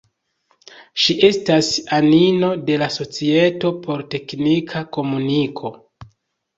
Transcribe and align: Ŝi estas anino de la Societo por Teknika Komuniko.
Ŝi 1.03 1.15
estas 1.27 1.69
anino 1.99 2.51
de 2.71 2.81
la 2.85 2.89
Societo 2.97 3.75
por 3.87 4.05
Teknika 4.17 4.87
Komuniko. 4.99 5.77